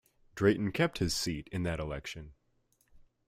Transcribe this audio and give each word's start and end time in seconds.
Drayton 0.33 0.71
kept 0.71 0.97
his 0.97 1.15
seat 1.15 1.47
in 1.51 1.61
that 1.61 1.79
election. 1.79 2.33